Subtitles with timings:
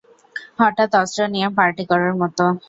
[0.59, 2.37] হঠাৎ অস্ত্র নিয়ে পার্টি করার মত।